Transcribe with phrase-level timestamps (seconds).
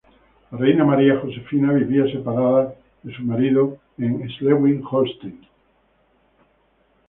[0.51, 5.47] La Reina María Josefina vivía separada de su marido, en Schleswig-Holstein.